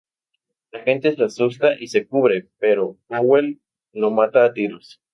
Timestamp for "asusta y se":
1.23-2.07